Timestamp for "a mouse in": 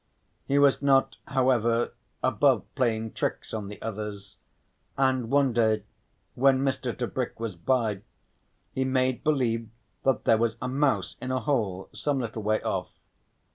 10.59-11.29